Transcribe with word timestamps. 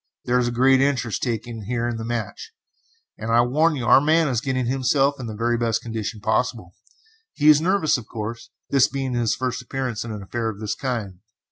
There 0.25 0.39
is 0.39 0.47
a 0.47 0.51
great 0.51 0.81
interest 0.81 1.21
taken 1.21 1.65
here 1.65 1.87
in 1.87 1.97
the 1.97 2.03
match, 2.03 2.53
and 3.19 3.31
I 3.31 3.41
warn 3.41 3.75
you 3.75 3.85
our 3.85 4.01
man 4.01 4.27
is 4.29 4.41
getting 4.41 4.65
himself 4.65 5.19
in 5.19 5.27
the 5.27 5.35
very 5.35 5.59
best 5.59 5.83
condition 5.83 6.21
possible. 6.21 6.73
He 7.33 7.49
is 7.49 7.61
nervous, 7.61 7.99
of 7.99 8.07
course, 8.07 8.49
this 8.71 8.87
being 8.87 9.13
his 9.13 9.35
first 9.35 9.61
appearance 9.61 10.03
in 10.03 10.11
an 10.11 10.23
affair 10.23 10.49
of 10.49 10.59
this 10.59 10.73
kind. 10.73 11.19